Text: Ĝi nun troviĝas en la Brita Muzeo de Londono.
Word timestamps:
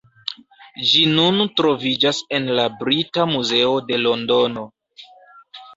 Ĝi 0.91 1.03
nun 1.19 1.37
troviĝas 1.61 2.23
en 2.39 2.49
la 2.61 2.67
Brita 2.81 3.27
Muzeo 3.35 3.79
de 3.93 4.05
Londono. 4.09 4.67